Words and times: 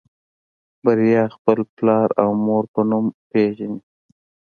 بريا 0.83 1.23
خپل 1.35 1.57
پلار 1.75 2.07
او 2.21 2.29
مور 2.45 2.63
په 2.73 2.81
نوم 2.89 3.05
پېژني. 3.29 3.79